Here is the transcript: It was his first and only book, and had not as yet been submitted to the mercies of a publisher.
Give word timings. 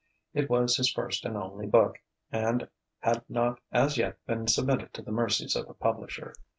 It 0.33 0.49
was 0.49 0.77
his 0.77 0.91
first 0.91 1.25
and 1.25 1.37
only 1.37 1.67
book, 1.67 1.99
and 2.31 2.67
had 3.01 3.21
not 3.29 3.59
as 3.71 3.99
yet 3.99 4.17
been 4.25 4.47
submitted 4.47 4.95
to 4.95 5.03
the 5.03 5.11
mercies 5.11 5.55
of 5.55 5.69
a 5.69 5.75
publisher. 5.75 6.33